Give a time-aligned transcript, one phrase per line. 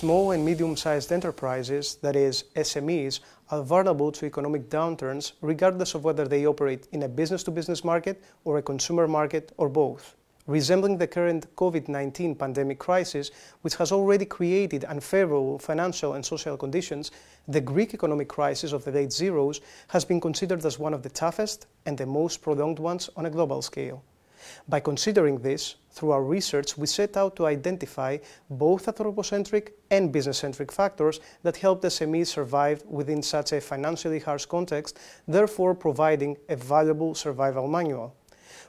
[0.00, 6.04] Small and medium sized enterprises, that is, SMEs, are vulnerable to economic downturns regardless of
[6.04, 10.16] whether they operate in a business to business market or a consumer market or both.
[10.46, 13.30] Resembling the current COVID 19 pandemic crisis,
[13.60, 17.10] which has already created unfavorable financial and social conditions,
[17.46, 21.10] the Greek economic crisis of the late zeros has been considered as one of the
[21.10, 24.02] toughest and the most prolonged ones on a global scale.
[24.68, 28.18] By considering this, through our research, we set out to identify
[28.48, 34.46] both anthropocentric and business centric factors that helped SMEs survive within such a financially harsh
[34.46, 38.14] context, therefore providing a valuable survival manual.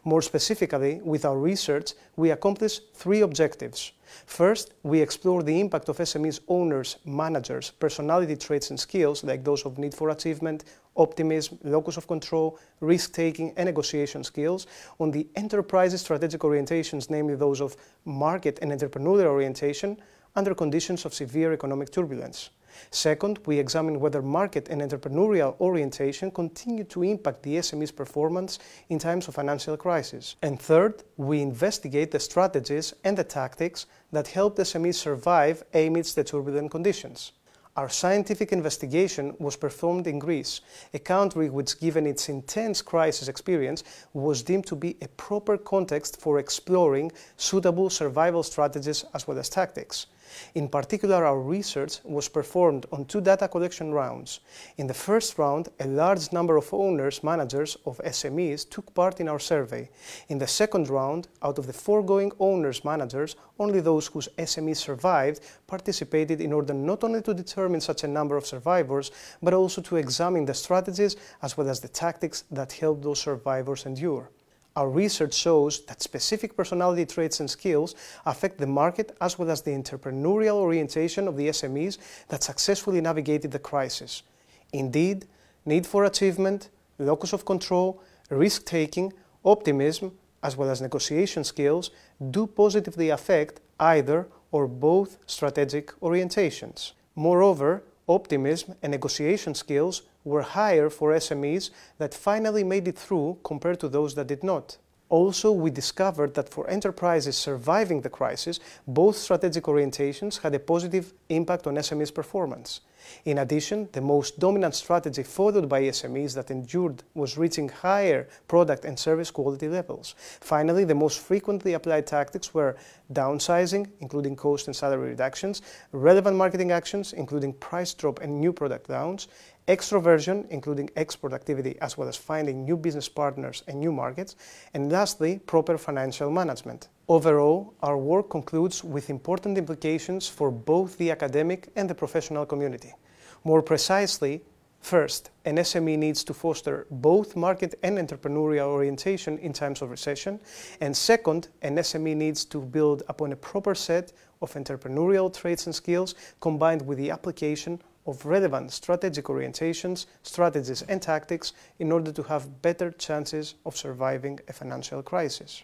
[0.03, 3.91] More specifically, with our research, we accomplished three objectives.
[4.25, 9.65] First, we explore the impact of SMEs owners, managers, personality traits and skills like those
[9.65, 10.63] of need for achievement,
[10.95, 14.67] optimism, locus of control, risk taking, and negotiation skills
[14.99, 19.97] on the enterprise's strategic orientations, namely those of market and entrepreneurial orientation,
[20.35, 22.49] under conditions of severe economic turbulence.
[22.89, 28.99] Second, we examine whether market and entrepreneurial orientation continue to impact the SME's performance in
[28.99, 30.35] times of financial crisis.
[30.41, 36.23] And third, we investigate the strategies and the tactics that help SMEs survive amidst the
[36.23, 37.31] turbulent conditions.
[37.77, 40.59] Our scientific investigation was performed in Greece,
[40.93, 46.19] a country which, given its intense crisis experience, was deemed to be a proper context
[46.19, 50.07] for exploring suitable survival strategies as well as tactics.
[50.55, 54.39] In particular, our research was performed on two data collection rounds.
[54.77, 59.27] In the first round, a large number of owners, managers of SMEs took part in
[59.27, 59.89] our survey.
[60.29, 65.41] In the second round, out of the foregoing owners, managers, only those whose SMEs survived
[65.67, 69.97] participated in order not only to determine such a number of survivors, but also to
[69.97, 74.29] examine the strategies as well as the tactics that helped those survivors endure.
[74.75, 77.93] Our research shows that specific personality traits and skills
[78.25, 81.97] affect the market as well as the entrepreneurial orientation of the SMEs
[82.29, 84.23] that successfully navigated the crisis.
[84.71, 85.25] Indeed,
[85.65, 89.11] need for achievement, locus of control, risk taking,
[89.43, 91.91] optimism, as well as negotiation skills
[92.31, 96.93] do positively affect either or both strategic orientations.
[97.15, 103.79] Moreover, optimism and negotiation skills were higher for SMEs that finally made it through compared
[103.79, 104.77] to those that did not.
[105.09, 111.13] Also, we discovered that for enterprises surviving the crisis, both strategic orientations had a positive
[111.27, 112.79] impact on SMEs' performance.
[113.25, 118.85] In addition, the most dominant strategy followed by SMEs that endured was reaching higher product
[118.85, 120.15] and service quality levels.
[120.39, 122.75] Finally, the most frequently applied tactics were
[123.13, 128.89] downsizing, including cost and salary reductions, relevant marketing actions, including price drop and new product
[128.89, 129.27] launch,
[129.67, 134.35] extroversion, including export activity as well as finding new business partners and new markets,
[134.73, 136.89] and lastly, proper financial management.
[137.11, 142.95] Overall, our work concludes with important implications for both the academic and the professional community.
[143.43, 144.45] More precisely,
[144.79, 150.39] First, an SME needs to foster both market and entrepreneurial orientation in times of recession.
[150.79, 155.75] And second, an SME needs to build upon a proper set of entrepreneurial traits and
[155.75, 162.23] skills combined with the application of relevant strategic orientations, strategies, and tactics in order to
[162.23, 165.63] have better chances of surviving a financial crisis.